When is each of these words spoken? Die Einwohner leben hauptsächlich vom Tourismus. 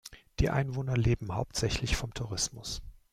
Die 0.39 0.49
Einwohner 0.49 0.97
leben 0.97 1.35
hauptsächlich 1.35 1.95
vom 1.95 2.11
Tourismus. 2.15 2.81